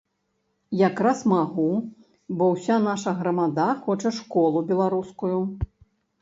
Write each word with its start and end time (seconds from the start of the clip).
Якраз 0.77 1.19
магу, 1.33 1.65
бо 2.39 2.47
ўся 2.53 2.77
наша 2.87 3.13
грамада 3.19 3.67
хоча 3.85 4.09
школу 4.21 4.65
беларускую! 4.73 5.37